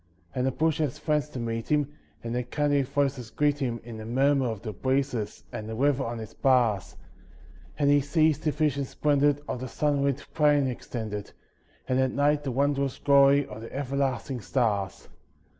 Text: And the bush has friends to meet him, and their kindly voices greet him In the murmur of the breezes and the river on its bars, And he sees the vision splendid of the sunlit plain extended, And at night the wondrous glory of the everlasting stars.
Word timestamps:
And 0.33 0.47
the 0.47 0.51
bush 0.51 0.79
has 0.79 0.97
friends 0.97 1.29
to 1.29 1.37
meet 1.39 1.67
him, 1.71 1.93
and 2.23 2.33
their 2.33 2.41
kindly 2.41 2.81
voices 2.81 3.29
greet 3.29 3.59
him 3.59 3.79
In 3.83 3.97
the 3.97 4.05
murmur 4.07 4.47
of 4.47 4.63
the 4.63 4.73
breezes 4.73 5.43
and 5.51 5.69
the 5.69 5.75
river 5.75 6.03
on 6.03 6.19
its 6.19 6.33
bars, 6.33 6.97
And 7.77 7.87
he 7.91 8.01
sees 8.01 8.39
the 8.39 8.49
vision 8.49 8.83
splendid 8.85 9.43
of 9.47 9.59
the 9.59 9.67
sunlit 9.67 10.25
plain 10.33 10.65
extended, 10.65 11.33
And 11.87 11.99
at 11.99 12.13
night 12.13 12.41
the 12.43 12.51
wondrous 12.51 12.97
glory 12.97 13.45
of 13.45 13.61
the 13.61 13.71
everlasting 13.71 14.41
stars. 14.41 15.07